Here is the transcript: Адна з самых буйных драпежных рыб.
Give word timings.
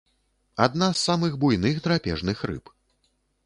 Адна 0.65 0.87
з 0.95 1.01
самых 1.09 1.37
буйных 1.45 1.75
драпежных 1.89 2.37
рыб. 2.53 2.77